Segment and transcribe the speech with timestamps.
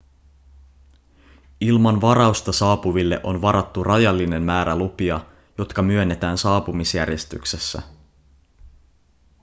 [1.61, 5.21] ilman varausta saapuville on varattu rajallinen määrä lupia
[5.57, 7.81] jotka myönnetään saapumisjärjestyksessä